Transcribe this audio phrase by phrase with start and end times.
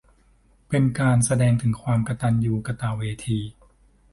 [0.69, 3.39] ก็เป็นการแสดงถึงความกตัญญูกตเวที